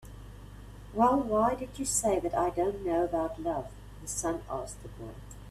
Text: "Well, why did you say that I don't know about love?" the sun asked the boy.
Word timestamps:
"Well, 0.95 1.19
why 1.21 1.53
did 1.53 1.77
you 1.77 1.85
say 1.85 2.17
that 2.21 2.33
I 2.33 2.49
don't 2.49 2.83
know 2.83 3.03
about 3.03 3.39
love?" 3.39 3.67
the 4.01 4.07
sun 4.07 4.41
asked 4.49 4.81
the 4.81 4.87
boy. 4.89 5.13